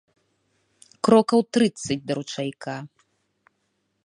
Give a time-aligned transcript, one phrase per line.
[1.07, 2.75] Крокаў трыццаць да ручайка.